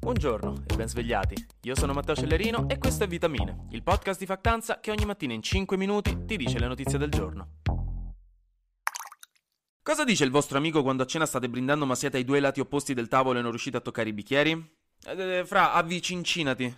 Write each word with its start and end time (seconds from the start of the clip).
Buongiorno 0.00 0.62
e 0.66 0.76
ben 0.76 0.88
svegliati. 0.88 1.34
Io 1.62 1.74
sono 1.74 1.92
Matteo 1.92 2.14
Cellerino 2.14 2.68
e 2.68 2.78
questo 2.78 3.02
è 3.02 3.08
Vitamine, 3.08 3.66
il 3.70 3.82
podcast 3.82 4.20
di 4.20 4.26
Factanza 4.26 4.78
che 4.78 4.92
ogni 4.92 5.04
mattina 5.04 5.32
in 5.32 5.42
5 5.42 5.76
minuti 5.76 6.24
ti 6.24 6.36
dice 6.36 6.60
le 6.60 6.68
notizie 6.68 6.98
del 6.98 7.10
giorno. 7.10 7.56
Cosa 9.82 10.04
dice 10.04 10.22
il 10.22 10.30
vostro 10.30 10.56
amico 10.56 10.82
quando 10.82 11.02
a 11.02 11.06
cena 11.06 11.26
state 11.26 11.48
brindando 11.48 11.84
ma 11.84 11.96
siete 11.96 12.16
ai 12.16 12.24
due 12.24 12.38
lati 12.38 12.60
opposti 12.60 12.94
del 12.94 13.08
tavolo 13.08 13.40
e 13.40 13.42
non 13.42 13.50
riuscite 13.50 13.76
a 13.76 13.80
toccare 13.80 14.08
i 14.08 14.12
bicchieri? 14.12 14.70
Eh, 15.04 15.42
fra, 15.44 15.72
avvicincinati. 15.72 16.76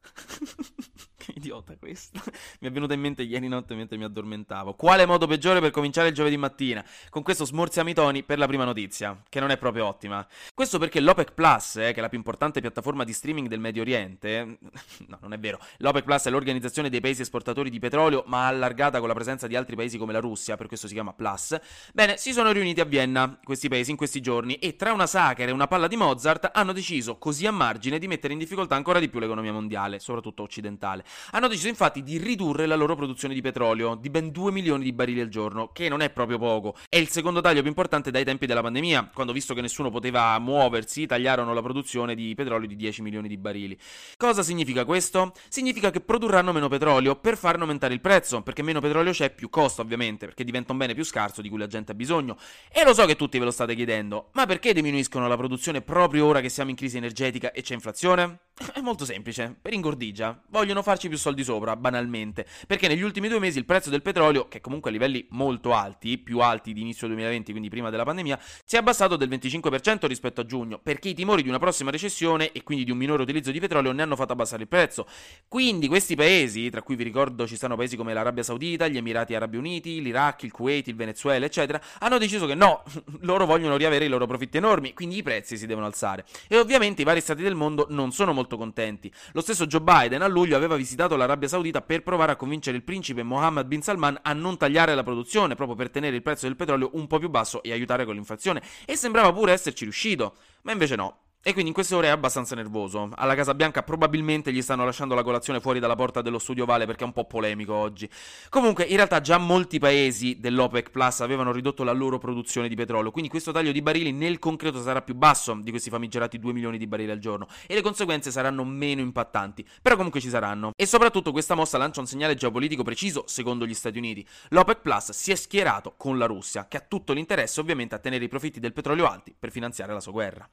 Idiota 1.34 1.76
questo. 1.76 2.20
mi 2.60 2.68
è 2.68 2.70
venuta 2.70 2.94
in 2.94 3.00
mente 3.00 3.22
ieri 3.22 3.48
notte 3.48 3.74
mentre 3.74 3.96
mi 3.96 4.04
addormentavo. 4.04 4.74
Quale 4.74 5.06
modo 5.06 5.26
peggiore 5.26 5.60
per 5.60 5.70
cominciare 5.70 6.08
il 6.08 6.14
giovedì 6.14 6.36
mattina? 6.36 6.84
Con 7.08 7.22
questo 7.22 7.44
smorziamo 7.44 7.90
i 7.90 7.94
toni 7.94 8.22
per 8.22 8.38
la 8.38 8.46
prima 8.46 8.64
notizia, 8.64 9.20
che 9.28 9.40
non 9.40 9.50
è 9.50 9.58
proprio 9.58 9.86
ottima. 9.86 10.26
Questo 10.54 10.78
perché 10.78 11.00
l'OPEC 11.00 11.32
Plus, 11.32 11.76
eh, 11.76 11.92
che 11.92 11.98
è 11.98 12.00
la 12.00 12.08
più 12.08 12.18
importante 12.18 12.60
piattaforma 12.60 13.04
di 13.04 13.12
streaming 13.12 13.48
del 13.48 13.60
Medio 13.60 13.82
Oriente, 13.82 14.58
no, 15.06 15.18
non 15.20 15.32
è 15.32 15.38
vero. 15.38 15.58
L'OPEC 15.78 16.04
Plus 16.04 16.24
è 16.24 16.30
l'organizzazione 16.30 16.88
dei 16.88 17.00
paesi 17.00 17.22
esportatori 17.22 17.70
di 17.70 17.78
petrolio, 17.78 18.24
ma 18.26 18.46
allargata 18.46 18.98
con 18.98 19.08
la 19.08 19.14
presenza 19.14 19.46
di 19.46 19.56
altri 19.56 19.76
paesi 19.76 19.98
come 19.98 20.12
la 20.12 20.20
Russia, 20.20 20.56
per 20.56 20.66
questo 20.66 20.86
si 20.86 20.94
chiama 20.94 21.12
Plus. 21.12 21.58
Bene, 21.92 22.16
si 22.16 22.32
sono 22.32 22.52
riuniti 22.52 22.80
a 22.80 22.84
Vienna, 22.84 23.38
questi 23.42 23.68
paesi, 23.68 23.90
in 23.90 23.96
questi 23.96 24.20
giorni, 24.20 24.54
e 24.56 24.76
tra 24.76 24.92
una 24.92 25.06
sacra 25.06 25.44
e 25.44 25.50
una 25.50 25.66
palla 25.66 25.88
di 25.88 25.96
Mozart 25.96 26.50
hanno 26.52 26.72
deciso, 26.72 27.18
così 27.18 27.46
a 27.46 27.50
margine, 27.50 27.98
di 27.98 28.06
mettere 28.06 28.32
in 28.32 28.38
difficoltà 28.38 28.74
ancora 28.74 28.98
di 28.98 29.08
più 29.08 29.18
l'economia 29.18 29.52
mondiale, 29.52 29.98
soprattutto 29.98 30.42
occidentale. 30.42 31.04
Hanno 31.32 31.48
deciso 31.48 31.68
infatti 31.68 32.02
di 32.02 32.18
ridurre 32.18 32.66
la 32.66 32.74
loro 32.74 32.96
produzione 32.96 33.34
di 33.34 33.40
petrolio 33.40 33.94
di 33.94 34.10
ben 34.10 34.30
2 34.30 34.52
milioni 34.52 34.84
di 34.84 34.92
barili 34.92 35.20
al 35.20 35.28
giorno, 35.28 35.70
che 35.72 35.88
non 35.88 36.00
è 36.00 36.10
proprio 36.10 36.38
poco. 36.38 36.76
È 36.88 36.96
il 36.96 37.08
secondo 37.08 37.40
taglio 37.40 37.60
più 37.60 37.68
importante 37.68 38.10
dai 38.10 38.24
tempi 38.24 38.46
della 38.46 38.62
pandemia, 38.62 39.10
quando 39.12 39.32
visto 39.32 39.54
che 39.54 39.60
nessuno 39.60 39.90
poteva 39.90 40.38
muoversi, 40.38 41.06
tagliarono 41.06 41.54
la 41.54 41.62
produzione 41.62 42.14
di 42.14 42.34
petrolio 42.34 42.68
di 42.68 42.76
10 42.76 43.02
milioni 43.02 43.28
di 43.28 43.36
barili. 43.36 43.78
Cosa 44.16 44.42
significa 44.42 44.84
questo? 44.84 45.32
Significa 45.48 45.90
che 45.90 46.00
produrranno 46.00 46.52
meno 46.52 46.68
petrolio 46.68 47.16
per 47.16 47.36
farne 47.36 47.62
aumentare 47.62 47.94
il 47.94 48.00
prezzo, 48.00 48.42
perché 48.42 48.62
meno 48.62 48.80
petrolio 48.80 49.12
c'è, 49.12 49.30
più 49.30 49.48
costo 49.48 49.82
ovviamente, 49.82 50.26
perché 50.26 50.44
diventa 50.44 50.72
un 50.72 50.78
bene 50.78 50.94
più 50.94 51.04
scarso 51.04 51.42
di 51.42 51.48
cui 51.48 51.58
la 51.58 51.66
gente 51.66 51.92
ha 51.92 51.94
bisogno. 51.94 52.36
E 52.70 52.84
lo 52.84 52.94
so 52.94 53.06
che 53.06 53.16
tutti 53.16 53.38
ve 53.38 53.44
lo 53.44 53.50
state 53.50 53.74
chiedendo, 53.74 54.30
ma 54.32 54.46
perché 54.46 54.72
diminuiscono 54.72 55.28
la 55.28 55.36
produzione 55.36 55.82
proprio 55.82 56.26
ora 56.26 56.40
che 56.40 56.48
siamo 56.48 56.70
in 56.70 56.76
crisi 56.76 56.96
energetica 56.96 57.52
e 57.52 57.62
c'è 57.62 57.74
inflazione? 57.74 58.38
È 58.72 58.80
molto 58.80 59.04
semplice, 59.04 59.56
per 59.60 59.72
ingordigia. 59.72 60.40
Vogliono 60.48 60.82
farci 60.82 60.99
più 61.08 61.18
soldi 61.18 61.44
sopra, 61.44 61.76
banalmente. 61.76 62.46
Perché 62.66 62.88
negli 62.88 63.02
ultimi 63.02 63.28
due 63.28 63.38
mesi 63.38 63.58
il 63.58 63.64
prezzo 63.64 63.90
del 63.90 64.02
petrolio, 64.02 64.48
che 64.48 64.60
comunque 64.60 64.90
a 64.90 64.92
livelli 64.92 65.26
molto 65.30 65.72
alti, 65.72 66.18
più 66.18 66.40
alti 66.40 66.72
di 66.72 66.80
inizio 66.80 67.06
2020, 67.06 67.50
quindi 67.50 67.68
prima 67.68 67.90
della 67.90 68.04
pandemia, 68.04 68.38
si 68.64 68.76
è 68.76 68.78
abbassato 68.78 69.16
del 69.16 69.28
25% 69.28 70.06
rispetto 70.06 70.40
a 70.40 70.46
giugno, 70.46 70.78
perché 70.78 71.08
i 71.08 71.14
timori 71.14 71.42
di 71.42 71.48
una 71.48 71.58
prossima 71.58 71.90
recessione 71.90 72.52
e 72.52 72.62
quindi 72.62 72.84
di 72.84 72.90
un 72.90 72.98
minore 72.98 73.22
utilizzo 73.22 73.50
di 73.50 73.60
petrolio 73.60 73.92
ne 73.92 74.02
hanno 74.02 74.16
fatto 74.16 74.32
abbassare 74.32 74.62
il 74.62 74.68
prezzo. 74.68 75.06
Quindi 75.48 75.88
questi 75.88 76.14
paesi, 76.14 76.70
tra 76.70 76.82
cui 76.82 76.96
vi 76.96 77.04
ricordo 77.04 77.46
ci 77.46 77.56
stanno 77.56 77.76
paesi 77.76 77.96
come 77.96 78.12
l'Arabia 78.12 78.42
Saudita, 78.42 78.88
gli 78.88 78.96
Emirati 78.96 79.34
Arabi 79.34 79.56
Uniti, 79.56 80.00
l'Iraq, 80.02 80.42
il 80.44 80.52
Kuwait, 80.52 80.86
il 80.88 80.94
Venezuela, 80.94 81.44
eccetera, 81.44 81.80
hanno 81.98 82.18
deciso 82.18 82.46
che 82.46 82.54
no, 82.54 82.82
loro 83.20 83.46
vogliono 83.46 83.76
riavere 83.76 84.04
i 84.04 84.08
loro 84.08 84.26
profitti 84.26 84.56
enormi, 84.56 84.92
quindi 84.92 85.16
i 85.16 85.22
prezzi 85.22 85.56
si 85.56 85.66
devono 85.66 85.86
alzare. 85.86 86.24
E 86.48 86.58
ovviamente 86.58 87.02
i 87.02 87.04
vari 87.04 87.20
stati 87.20 87.42
del 87.42 87.54
mondo 87.54 87.86
non 87.90 88.12
sono 88.12 88.32
molto 88.32 88.56
contenti. 88.56 89.12
Lo 89.32 89.40
stesso 89.40 89.66
Joe 89.66 89.80
Biden 89.80 90.22
a 90.22 90.26
luglio 90.26 90.56
aveva 90.56 90.76
visitato 90.76 90.89
l'Arabia 91.16 91.48
Saudita 91.48 91.82
per 91.82 92.02
provare 92.02 92.32
a 92.32 92.36
convincere 92.36 92.76
il 92.76 92.82
principe 92.82 93.22
Mohammed 93.22 93.66
bin 93.66 93.82
Salman 93.82 94.18
a 94.22 94.32
non 94.32 94.56
tagliare 94.56 94.94
la 94.94 95.02
produzione, 95.02 95.54
proprio 95.54 95.76
per 95.76 95.90
tenere 95.90 96.16
il 96.16 96.22
prezzo 96.22 96.46
del 96.46 96.56
petrolio 96.56 96.90
un 96.94 97.06
po' 97.06 97.18
più 97.18 97.28
basso 97.28 97.62
e 97.62 97.72
aiutare 97.72 98.04
con 98.04 98.14
l'inflazione. 98.14 98.62
E 98.84 98.96
sembrava 98.96 99.32
pure 99.32 99.52
esserci 99.52 99.84
riuscito, 99.84 100.34
ma 100.62 100.72
invece 100.72 100.96
no. 100.96 101.29
E 101.42 101.52
quindi 101.52 101.68
in 101.68 101.74
queste 101.74 101.94
ore 101.94 102.08
è 102.08 102.10
abbastanza 102.10 102.54
nervoso. 102.54 103.08
Alla 103.14 103.34
Casa 103.34 103.54
Bianca 103.54 103.82
probabilmente 103.82 104.52
gli 104.52 104.60
stanno 104.60 104.84
lasciando 104.84 105.14
la 105.14 105.22
colazione 105.22 105.58
fuori 105.58 105.80
dalla 105.80 105.96
porta 105.96 106.20
dello 106.20 106.38
studio 106.38 106.66
Vale 106.66 106.84
perché 106.84 107.02
è 107.02 107.06
un 107.06 107.14
po' 107.14 107.24
polemico 107.24 107.72
oggi. 107.72 108.06
Comunque, 108.50 108.84
in 108.84 108.96
realtà 108.96 109.22
già 109.22 109.38
molti 109.38 109.78
paesi 109.78 110.38
dell'OPEC 110.38 110.90
Plus 110.90 111.20
avevano 111.20 111.50
ridotto 111.50 111.82
la 111.82 111.92
loro 111.92 112.18
produzione 112.18 112.68
di 112.68 112.74
petrolio, 112.74 113.10
quindi 113.10 113.30
questo 113.30 113.52
taglio 113.52 113.72
di 113.72 113.80
barili 113.80 114.12
nel 114.12 114.38
concreto 114.38 114.82
sarà 114.82 115.00
più 115.00 115.14
basso 115.14 115.54
di 115.54 115.70
questi 115.70 115.88
famigerati 115.88 116.38
2 116.38 116.52
milioni 116.52 116.76
di 116.76 116.86
barili 116.86 117.10
al 117.10 117.18
giorno 117.18 117.46
e 117.66 117.72
le 117.72 117.80
conseguenze 117.80 118.30
saranno 118.30 118.62
meno 118.62 119.00
impattanti. 119.00 119.66
Però 119.80 119.96
comunque 119.96 120.20
ci 120.20 120.28
saranno. 120.28 120.72
E 120.76 120.84
soprattutto 120.84 121.32
questa 121.32 121.54
mossa 121.54 121.78
lancia 121.78 122.00
un 122.00 122.06
segnale 122.06 122.34
geopolitico 122.34 122.82
preciso 122.82 123.24
secondo 123.26 123.66
gli 123.66 123.72
Stati 123.72 123.96
Uniti. 123.96 124.26
L'OPEC 124.50 124.80
Plus 124.82 125.12
si 125.12 125.32
è 125.32 125.36
schierato 125.36 125.94
con 125.96 126.18
la 126.18 126.26
Russia, 126.26 126.68
che 126.68 126.76
ha 126.76 126.84
tutto 126.86 127.14
l'interesse 127.14 127.60
ovviamente 127.60 127.94
a 127.94 127.98
tenere 127.98 128.24
i 128.24 128.28
profitti 128.28 128.60
del 128.60 128.74
petrolio 128.74 129.06
alti 129.06 129.34
per 129.36 129.50
finanziare 129.50 129.94
la 129.94 130.00
sua 130.00 130.12
guerra. 130.12 130.46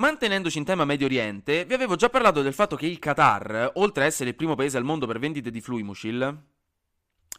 Mantenendoci 0.00 0.56
in 0.56 0.64
tema 0.64 0.86
Medio 0.86 1.04
Oriente, 1.04 1.66
vi 1.66 1.74
avevo 1.74 1.94
già 1.94 2.08
parlato 2.08 2.40
del 2.40 2.54
fatto 2.54 2.74
che 2.74 2.86
il 2.86 2.98
Qatar, 2.98 3.72
oltre 3.74 4.04
a 4.04 4.06
essere 4.06 4.30
il 4.30 4.34
primo 4.34 4.54
paese 4.54 4.78
al 4.78 4.82
mondo 4.82 5.06
per 5.06 5.18
vendite 5.18 5.50
di 5.50 5.60
Fluimucil, 5.60 6.42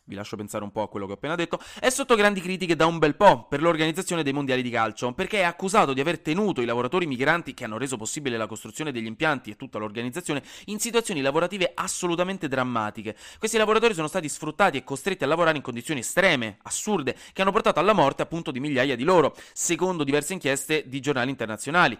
vi 0.04 0.14
lascio 0.14 0.36
pensare 0.36 0.64
un 0.64 0.72
po' 0.72 0.84
a 0.84 0.88
quello 0.88 1.08
che 1.08 1.14
ho 1.14 1.16
appena 1.16 1.34
detto, 1.34 1.60
è 1.80 1.90
sotto 1.90 2.14
grandi 2.14 2.40
critiche 2.40 2.76
da 2.76 2.86
un 2.86 3.00
bel 3.00 3.16
po' 3.16 3.48
per 3.48 3.64
l'organizzazione 3.64 4.22
dei 4.22 4.32
mondiali 4.32 4.62
di 4.62 4.70
calcio, 4.70 5.12
perché 5.14 5.40
è 5.40 5.44
accusato 5.44 5.94
di 5.94 6.02
aver 6.02 6.20
tenuto 6.20 6.62
i 6.62 6.66
lavoratori 6.66 7.08
migranti 7.08 7.56
che 7.56 7.64
hanno 7.64 7.80
reso 7.80 7.98
possibile 7.98 8.38
la 8.38 8.46
costruzione 8.46 8.92
degli 8.92 9.08
impianti 9.08 9.50
e 9.50 9.56
tutta 9.56 9.80
l'organizzazione 9.80 10.44
in 10.66 10.80
situazioni 10.80 11.22
lavorative 11.22 11.72
assolutamente 11.74 12.48
drammatiche. 12.48 13.16
Questi 13.40 13.58
lavoratori 13.58 13.96
sono 13.96 14.08
stati 14.08 14.30
sfruttati 14.30 14.78
e 14.78 14.84
costretti 14.84 15.24
a 15.24 15.28
lavorare 15.28 15.58
in 15.58 15.64
condizioni 15.64 16.02
estreme, 16.02 16.58
assurde, 16.62 17.18
che 17.34 17.42
hanno 17.42 17.52
portato 17.52 17.80
alla 17.80 17.94
morte 17.94 18.22
appunto 18.22 18.52
di 18.52 18.60
migliaia 18.60 18.96
di 18.96 19.04
loro, 19.04 19.36
secondo 19.52 20.04
diverse 20.04 20.34
inchieste 20.34 20.88
di 20.88 21.00
giornali 21.00 21.32
internazionali. 21.32 21.98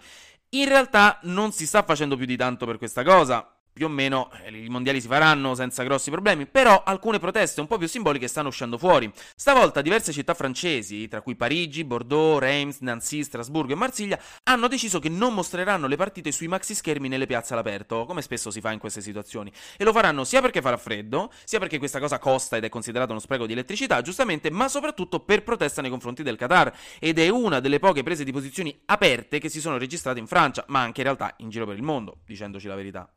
In 0.54 0.68
realtà 0.68 1.18
non 1.22 1.50
si 1.52 1.66
sta 1.66 1.82
facendo 1.82 2.14
più 2.16 2.26
di 2.26 2.36
tanto 2.36 2.66
per 2.66 2.76
questa 2.76 3.02
cosa 3.02 3.51
più 3.72 3.86
o 3.86 3.88
meno 3.88 4.30
eh, 4.44 4.64
i 4.64 4.68
mondiali 4.68 5.00
si 5.00 5.08
faranno 5.08 5.54
senza 5.54 5.82
grossi 5.82 6.10
problemi, 6.10 6.46
però 6.46 6.82
alcune 6.84 7.18
proteste 7.18 7.60
un 7.60 7.66
po' 7.66 7.78
più 7.78 7.88
simboliche 7.88 8.28
stanno 8.28 8.48
uscendo 8.48 8.78
fuori. 8.78 9.10
Stavolta 9.34 9.80
diverse 9.80 10.12
città 10.12 10.34
francesi, 10.34 11.08
tra 11.08 11.22
cui 11.22 11.36
Parigi, 11.36 11.84
Bordeaux, 11.84 12.38
Reims, 12.38 12.80
Nancy, 12.80 13.22
Strasburgo 13.22 13.72
e 13.72 13.76
Marsiglia, 13.76 14.18
hanno 14.44 14.68
deciso 14.68 14.98
che 14.98 15.08
non 15.08 15.34
mostreranno 15.34 15.86
le 15.86 15.96
partite 15.96 16.32
sui 16.32 16.48
maxi 16.48 16.74
schermi 16.74 17.08
nelle 17.08 17.26
piazze 17.26 17.54
all'aperto, 17.54 18.04
come 18.04 18.22
spesso 18.22 18.50
si 18.50 18.60
fa 18.60 18.72
in 18.72 18.78
queste 18.78 19.00
situazioni, 19.00 19.50
e 19.76 19.84
lo 19.84 19.92
faranno 19.92 20.24
sia 20.24 20.40
perché 20.40 20.60
farà 20.60 20.76
freddo, 20.76 21.32
sia 21.44 21.58
perché 21.58 21.78
questa 21.78 21.98
cosa 21.98 22.18
costa 22.18 22.56
ed 22.56 22.64
è 22.64 22.68
considerato 22.68 23.12
uno 23.12 23.20
spreco 23.20 23.46
di 23.46 23.52
elettricità, 23.52 24.02
giustamente, 24.02 24.50
ma 24.50 24.68
soprattutto 24.68 25.20
per 25.20 25.42
protesta 25.42 25.80
nei 25.80 25.90
confronti 25.90 26.22
del 26.22 26.36
Qatar, 26.36 26.72
ed 26.98 27.18
è 27.18 27.28
una 27.28 27.60
delle 27.60 27.78
poche 27.78 28.02
prese 28.02 28.24
di 28.24 28.32
posizioni 28.32 28.78
aperte 28.86 29.38
che 29.38 29.48
si 29.48 29.60
sono 29.60 29.78
registrate 29.78 30.18
in 30.18 30.26
Francia, 30.26 30.64
ma 30.68 30.80
anche 30.80 31.00
in 31.00 31.06
realtà 31.06 31.34
in 31.38 31.48
giro 31.48 31.66
per 31.66 31.76
il 31.76 31.82
mondo, 31.82 32.18
dicendoci 32.24 32.66
la 32.66 32.74
verità. 32.74 33.12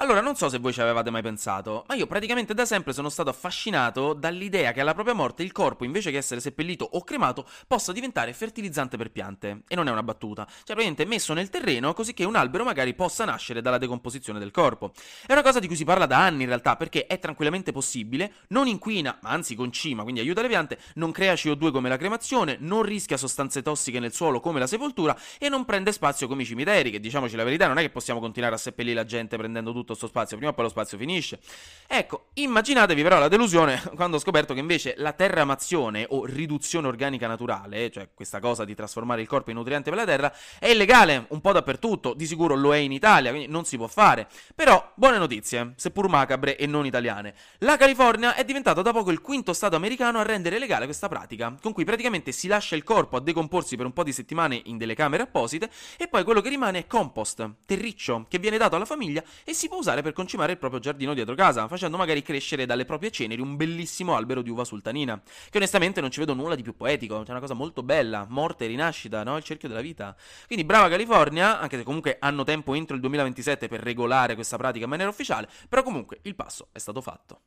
Allora, 0.00 0.22
non 0.22 0.34
so 0.34 0.48
se 0.48 0.56
voi 0.56 0.72
ci 0.72 0.80
avevate 0.80 1.10
mai 1.10 1.20
pensato, 1.20 1.84
ma 1.86 1.94
io 1.94 2.06
praticamente 2.06 2.54
da 2.54 2.64
sempre 2.64 2.94
sono 2.94 3.10
stato 3.10 3.28
affascinato 3.28 4.14
dall'idea 4.14 4.72
che 4.72 4.80
alla 4.80 4.94
propria 4.94 5.12
morte 5.12 5.42
il 5.42 5.52
corpo, 5.52 5.84
invece 5.84 6.10
che 6.10 6.16
essere 6.16 6.40
seppellito 6.40 6.88
o 6.90 7.04
cremato, 7.04 7.46
possa 7.66 7.92
diventare 7.92 8.32
fertilizzante 8.32 8.96
per 8.96 9.10
piante. 9.10 9.60
E 9.68 9.74
non 9.74 9.88
è 9.88 9.90
una 9.90 10.02
battuta. 10.02 10.46
Cioè, 10.46 10.74
praticamente 10.74 11.04
messo 11.04 11.34
nel 11.34 11.50
terreno 11.50 11.92
così 11.92 12.14
che 12.14 12.24
un 12.24 12.34
albero 12.34 12.64
magari 12.64 12.94
possa 12.94 13.26
nascere 13.26 13.60
dalla 13.60 13.76
decomposizione 13.76 14.38
del 14.38 14.50
corpo. 14.50 14.92
È 15.26 15.32
una 15.32 15.42
cosa 15.42 15.58
di 15.58 15.66
cui 15.66 15.76
si 15.76 15.84
parla 15.84 16.06
da 16.06 16.24
anni 16.24 16.44
in 16.44 16.48
realtà, 16.48 16.76
perché 16.76 17.04
è 17.06 17.18
tranquillamente 17.18 17.70
possibile, 17.70 18.32
non 18.48 18.68
inquina, 18.68 19.18
ma 19.20 19.28
anzi 19.28 19.54
concima, 19.54 20.02
quindi 20.02 20.20
aiuta 20.20 20.40
le 20.40 20.48
piante, 20.48 20.78
non 20.94 21.12
crea 21.12 21.34
CO2 21.34 21.70
come 21.70 21.90
la 21.90 21.98
cremazione, 21.98 22.56
non 22.60 22.84
rischia 22.84 23.18
sostanze 23.18 23.60
tossiche 23.60 24.00
nel 24.00 24.14
suolo 24.14 24.40
come 24.40 24.60
la 24.60 24.66
sepoltura 24.66 25.14
e 25.38 25.50
non 25.50 25.66
prende 25.66 25.92
spazio 25.92 26.26
come 26.26 26.40
i 26.40 26.46
cimiteri, 26.46 26.90
che 26.90 27.00
diciamoci 27.00 27.36
la 27.36 27.44
verità, 27.44 27.66
non 27.66 27.76
è 27.76 27.82
che 27.82 27.90
possiamo 27.90 28.18
continuare 28.18 28.54
a 28.54 28.58
seppellire 28.58 28.94
la 28.94 29.04
gente 29.04 29.36
prendendo 29.36 29.72
tutto 29.72 29.88
tutto 29.90 29.94
sto 29.94 30.06
spazio, 30.06 30.36
prima 30.36 30.52
o 30.52 30.54
poi 30.54 30.64
lo 30.64 30.70
spazio 30.70 30.96
finisce. 30.98 31.40
Ecco, 31.86 32.26
immaginatevi 32.34 33.02
però 33.02 33.18
la 33.18 33.28
delusione 33.28 33.82
quando 33.94 34.16
ho 34.16 34.20
scoperto 34.20 34.54
che 34.54 34.60
invece 34.60 34.94
la 34.98 35.12
terramazione 35.12 36.06
o 36.08 36.24
riduzione 36.24 36.86
organica 36.86 37.26
naturale, 37.26 37.90
cioè 37.90 38.08
questa 38.14 38.38
cosa 38.40 38.64
di 38.64 38.74
trasformare 38.74 39.20
il 39.20 39.26
corpo 39.26 39.50
in 39.50 39.56
nutriente 39.56 39.90
per 39.90 39.98
la 39.98 40.04
terra, 40.04 40.32
è 40.58 40.68
illegale 40.68 41.26
un 41.30 41.40
po' 41.40 41.52
dappertutto, 41.52 42.14
di 42.14 42.26
sicuro 42.26 42.54
lo 42.54 42.74
è 42.74 42.78
in 42.78 42.92
Italia, 42.92 43.30
quindi 43.30 43.50
non 43.50 43.64
si 43.64 43.76
può 43.76 43.86
fare. 43.86 44.28
Però, 44.54 44.92
buone 44.94 45.18
notizie, 45.18 45.72
seppur 45.76 46.08
macabre 46.08 46.56
e 46.56 46.66
non 46.66 46.86
italiane. 46.86 47.34
La 47.58 47.76
California 47.76 48.34
è 48.34 48.44
diventata 48.44 48.82
da 48.82 48.92
poco 48.92 49.10
il 49.10 49.20
quinto 49.20 49.52
stato 49.52 49.76
americano 49.76 50.18
a 50.18 50.22
rendere 50.22 50.58
legale 50.58 50.84
questa 50.84 51.08
pratica, 51.08 51.54
con 51.60 51.72
cui 51.72 51.84
praticamente 51.84 52.32
si 52.32 52.46
lascia 52.46 52.76
il 52.76 52.84
corpo 52.84 53.16
a 53.16 53.20
decomporsi 53.20 53.76
per 53.76 53.86
un 53.86 53.92
po' 53.92 54.04
di 54.04 54.12
settimane 54.12 54.60
in 54.64 54.78
delle 54.78 54.94
camere 54.94 55.24
apposite 55.24 55.70
e 55.96 56.08
poi 56.08 56.24
quello 56.24 56.40
che 56.40 56.48
rimane 56.48 56.80
è 56.80 56.86
compost, 56.86 57.48
terriccio, 57.64 58.26
che 58.28 58.38
viene 58.38 58.58
dato 58.58 58.76
alla 58.76 58.84
famiglia 58.84 59.22
e 59.44 59.52
si 59.52 59.68
può 59.68 59.79
usare 59.80 60.02
per 60.02 60.12
concimare 60.12 60.52
il 60.52 60.58
proprio 60.58 60.80
giardino 60.80 61.14
dietro 61.14 61.34
casa, 61.34 61.66
facendo 61.66 61.96
magari 61.96 62.22
crescere 62.22 62.66
dalle 62.66 62.84
proprie 62.84 63.10
ceneri 63.10 63.40
un 63.40 63.56
bellissimo 63.56 64.14
albero 64.14 64.42
di 64.42 64.50
uva 64.50 64.64
sultanina. 64.64 65.20
Che 65.20 65.56
onestamente 65.56 66.00
non 66.00 66.10
ci 66.10 66.20
vedo 66.20 66.34
nulla 66.34 66.54
di 66.54 66.62
più 66.62 66.76
poetico, 66.76 67.22
c'è 67.22 67.30
una 67.30 67.40
cosa 67.40 67.54
molto 67.54 67.82
bella, 67.82 68.26
morte 68.28 68.64
e 68.64 68.68
rinascita, 68.68 69.24
no? 69.24 69.36
Il 69.36 69.42
cerchio 69.42 69.68
della 69.68 69.80
vita. 69.80 70.16
Quindi 70.46 70.64
brava 70.64 70.88
California, 70.88 71.58
anche 71.58 71.76
se 71.76 71.82
comunque 71.82 72.16
hanno 72.20 72.44
tempo 72.44 72.74
entro 72.74 72.94
il 72.94 73.00
2027 73.00 73.68
per 73.68 73.80
regolare 73.80 74.34
questa 74.34 74.56
pratica 74.56 74.84
in 74.84 74.90
maniera 74.90 75.10
ufficiale, 75.10 75.48
però 75.68 75.82
comunque 75.82 76.20
il 76.22 76.34
passo 76.34 76.68
è 76.72 76.78
stato 76.78 77.00
fatto. 77.00 77.40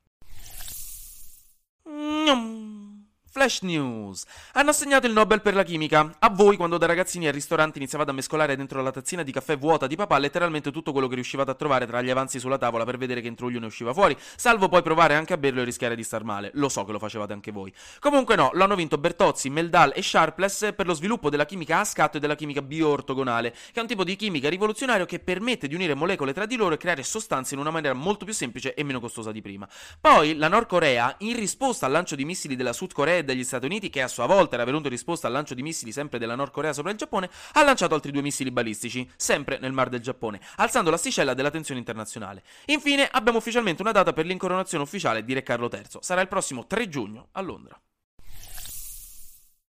Flash 3.34 3.62
News. 3.62 4.26
Hanno 4.52 4.70
assegnato 4.70 5.08
il 5.08 5.12
Nobel 5.12 5.42
per 5.42 5.56
la 5.56 5.64
chimica. 5.64 6.18
A 6.20 6.30
voi, 6.30 6.56
quando 6.56 6.78
da 6.78 6.86
ragazzini 6.86 7.26
al 7.26 7.34
ristorante 7.34 7.80
iniziavate 7.80 8.12
a 8.12 8.14
mescolare 8.14 8.56
dentro 8.56 8.80
la 8.84 8.92
tazzina 8.92 9.24
di 9.24 9.32
caffè 9.32 9.58
vuota 9.58 9.88
di 9.88 9.96
papà 9.96 10.20
letteralmente 10.20 10.70
tutto 10.70 10.92
quello 10.92 11.08
che 11.08 11.16
riuscivate 11.16 11.50
a 11.50 11.56
trovare 11.56 11.88
tra 11.88 12.04
gli 12.04 12.12
avanzi 12.12 12.38
sulla 12.38 12.60
tavola 12.60 12.86
per 12.86 12.98
vedere 12.98 13.22
che 13.22 13.28
intruglio 13.28 13.60
ne 13.60 13.66
usciva 13.66 13.92
fuori, 13.92 14.16
salvo 14.36 14.70
poi 14.70 14.84
provare 14.84 15.16
anche 15.16 15.34
a 15.34 15.38
berlo 15.38 15.62
e 15.62 15.64
rischiare 15.64 15.96
di 15.96 16.04
star 16.04 16.24
male. 16.24 16.52
Lo 16.54 16.70
so 16.70 16.86
che 16.86 16.92
lo 16.92 17.00
facevate 17.00 17.34
anche 17.34 17.52
voi. 17.52 17.74
Comunque 17.98 18.36
no, 18.36 18.52
lo 18.54 18.66
hanno 18.66 18.76
vinto 18.76 19.00
Bertozzi, 19.00 19.50
Meldal 19.50 19.94
e 19.96 20.04
Sharpless 20.04 20.76
per 20.76 20.86
lo 20.86 20.94
sviluppo 20.94 21.32
della 21.32 21.48
chimica 21.48 21.80
a 21.80 21.86
scatto 21.86 22.18
e 22.18 22.20
della 22.20 22.36
chimica 22.36 22.62
bioortogonale, 22.62 23.50
che 23.50 23.80
è 23.80 23.80
un 23.80 23.88
tipo 23.88 24.04
di 24.04 24.16
chimica 24.16 24.48
rivoluzionario 24.48 25.08
che 25.08 25.18
permette 25.18 25.68
di 25.68 25.74
unire 25.74 25.96
molecole 25.96 26.34
tra 26.34 26.46
di 26.46 26.56
loro 26.56 26.76
e 26.76 26.78
creare 26.78 27.02
sostanze 27.02 27.56
in 27.56 27.62
una 27.62 27.72
maniera 27.72 27.96
molto 27.96 28.26
più 28.26 28.34
semplice 28.36 28.76
e 28.76 28.84
meno 28.84 29.00
costosa 29.00 29.32
di 29.32 29.42
prima. 29.42 29.68
Poi 30.00 30.36
la 30.36 30.50
Nord 30.50 30.68
Corea, 30.68 31.16
in 31.22 31.36
risposta 31.36 31.88
al 31.88 31.94
lancio 31.94 32.14
di 32.14 32.26
missili 32.26 32.56
della 32.56 32.74
Sud 32.74 32.94
Corea 32.94 33.22
e 33.24 33.26
degli 33.26 33.44
Stati 33.44 33.66
Uniti, 33.66 33.90
che 33.90 34.02
a 34.02 34.08
sua 34.08 34.26
volta 34.26 34.56
era 34.56 34.66
venuto 34.66 34.86
in 34.86 34.92
risposta 34.92 35.28
al 35.28 35.34
lancio 35.34 35.56
di 35.56 35.64
missili 35.64 35.92
sempre 35.92 36.20
della 36.20 36.36
Nord 36.36 36.52
Corea 36.52 36.74
sopra 36.74 36.92
il 36.92 36.98
Giappone, 36.98 37.30
ha 37.54 37.64
lanciato 37.64 37.96
altri 37.96 38.12
due 38.12 38.22
missili 38.22 38.52
balistici, 38.52 39.10
sempre 39.16 39.58
nel 39.60 39.72
Mar 39.72 39.90
del 39.90 40.02
Giappone, 40.02 40.40
alzando 40.58 40.90
l'asticella 40.90 41.34
della 41.34 41.50
tensione 41.50 41.80
internazionale. 41.80 42.44
Infine 42.66 43.08
abbiamo 43.10 43.40
ufficialmente 43.40 43.82
una 43.82 43.92
data 43.92 44.14
per 44.14 44.26
l'incoronazione 44.26 44.84
ufficiale 44.84 45.24
di 45.24 45.34
Re 45.34 45.44
Carlo 45.44 45.70
III. 45.72 46.00
Sarà 46.00 46.22
il 46.22 46.28
prossimo 46.28 46.68
3 46.68 46.88
giugno 46.90 47.30
a 47.32 47.42
Londra. 47.42 47.80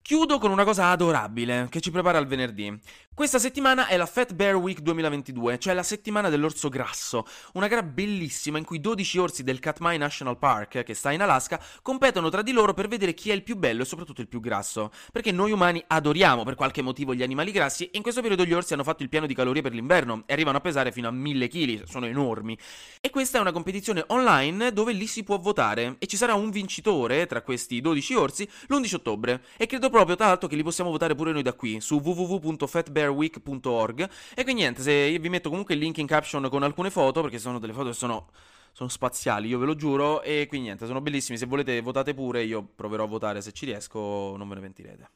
Chiudo 0.07 0.38
con 0.38 0.51
una 0.51 0.63
cosa 0.63 0.89
adorabile 0.92 1.68
che 1.69 1.81
ci 1.81 1.92
prepara 1.92 2.18
al 2.18 2.27
venerdì. 2.27 2.80
Questa 3.13 3.39
settimana 3.39 3.88
è 3.88 3.98
la 3.98 4.06
Fat 4.06 4.36
Bear 4.36 4.56
Week 4.56 4.80
2022, 4.80 5.57
cioè 5.57 5.74
la 5.74 5.83
settimana 5.83 6.30
dell'orso 6.30 6.69
grasso, 6.69 7.25
una 7.54 7.68
gara 7.68 7.81
bellissima 7.81 8.57
in 8.59 8.63
cui 8.63 8.80
12 8.80 9.18
orsi 9.18 9.44
del 9.44 9.59
Katmai 9.59 9.98
National 9.98 10.38
Park, 10.38 10.83
che 10.83 10.94
sta 10.94 11.12
in 11.12 11.21
Alaska, 11.21 11.59
competono 11.81 12.30
tra 12.30 12.44
di 12.44 12.51
loro 12.51 12.75
per 12.75 12.88
vedere 12.88 13.15
chi 13.15 13.31
è 13.31 13.33
il 13.33 13.42
più 13.42 13.57
bello 13.57 13.81
e 13.81 13.86
soprattutto 13.86 14.21
il 14.21 14.27
più 14.27 14.39
grasso. 14.39 14.92
Perché 15.12 15.31
noi 15.31 15.51
umani 15.51 15.83
adoriamo 15.88 16.44
per 16.44 16.54
qualche 16.54 16.83
motivo 16.83 17.15
gli 17.15 17.24
animali 17.24 17.51
grassi 17.51 17.86
e 17.86 17.98
in 17.98 18.04
questo 18.04 18.21
periodo 18.21 18.45
gli 18.45 18.54
orsi 18.54 18.74
hanno 18.74 18.83
fatto 18.83 19.01
il 19.01 19.09
piano 19.09 19.25
di 19.25 19.33
calorie 19.33 19.63
per 19.63 19.74
l'inverno 19.74 20.21
e 20.27 20.33
arrivano 20.33 20.59
a 20.59 20.62
pesare 20.62 20.92
fino 20.92 21.07
a 21.07 21.12
1000 21.12 21.48
kg, 21.48 21.83
sono 21.86 22.06
enormi. 22.06 22.56
E 23.01 23.09
questa 23.09 23.39
è 23.39 23.42
una 23.42 23.51
competizione 23.51 24.04
online 24.09 24.71
dove 24.71 24.94
lì 24.94 25.07
si 25.07 25.24
può 25.24 25.39
votare 25.39 25.95
e 25.98 26.06
ci 26.06 26.15
sarà 26.15 26.36
un 26.36 26.51
vincitore 26.51 27.25
tra 27.25 27.42
questi 27.42 27.81
12 27.81 28.13
orsi 28.13 28.50
l'11 28.68 28.95
ottobre 28.95 29.42
e 29.57 29.65
credo 29.65 29.89
proprio 30.03 30.27
l'altro 30.27 30.47
che 30.47 30.55
li 30.55 30.63
possiamo 30.63 30.89
votare 30.89 31.15
pure 31.15 31.31
noi 31.31 31.41
da 31.41 31.53
qui 31.53 31.81
su 31.81 31.99
www.fatbear 32.03 33.07
fairweek.org. 33.07 34.09
E 34.35 34.44
quindi 34.44 34.61
niente, 34.61 34.81
se 34.81 35.17
vi 35.17 35.29
metto 35.29 35.49
comunque 35.49 35.73
il 35.73 35.79
link 35.79 35.97
in 35.97 36.07
caption 36.07 36.47
con 36.49 36.63
alcune 36.63 36.89
foto, 36.89 37.21
perché 37.21 37.39
sono 37.39 37.59
delle 37.59 37.73
foto 37.73 37.89
che 37.89 37.95
sono 37.95 38.29
sono 38.77 38.89
spaziali, 38.89 39.47
io 39.47 39.57
ve 39.57 39.65
lo 39.65 39.73
giuro, 39.73 40.21
e 40.21 40.45
quindi 40.47 40.67
niente, 40.67 40.85
sono 40.85 41.01
bellissimi, 41.01 41.35
se 41.35 41.47
volete 41.47 41.81
votate 41.81 42.13
pure, 42.13 42.44
io 42.44 42.63
proverò 42.63 43.05
a 43.05 43.07
votare 43.07 43.41
se 43.41 43.51
ci 43.51 43.65
riesco, 43.65 44.35
non 44.38 44.47
ve 44.47 44.53
ne 44.53 44.61
pentirete. 44.61 45.09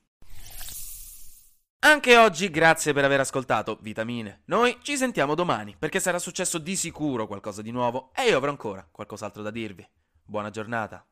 Anche 1.83 2.17
oggi 2.17 2.49
grazie 2.49 2.91
per 2.91 3.05
aver 3.05 3.19
ascoltato 3.19 3.77
Vitamine. 3.81 4.41
Noi 4.45 4.79
ci 4.81 4.97
sentiamo 4.97 5.35
domani, 5.35 5.75
perché 5.77 5.99
sarà 5.99 6.17
successo 6.17 6.57
di 6.57 6.75
sicuro 6.75 7.27
qualcosa 7.27 7.61
di 7.61 7.69
nuovo 7.69 8.09
e 8.15 8.29
io 8.29 8.37
avrò 8.37 8.49
ancora 8.49 8.87
qualcos'altro 8.91 9.43
da 9.43 9.51
dirvi. 9.51 9.87
Buona 10.23 10.49
giornata. 10.49 11.05